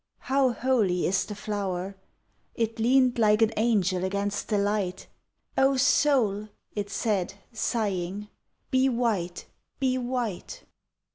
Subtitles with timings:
[0.33, 1.95] How holy is the flower!
[2.55, 5.05] It leaned like an angel against the light;
[5.55, 8.27] "O soul!" it said, sighing,
[8.71, 9.45] "be white,
[9.79, 10.63] be white!"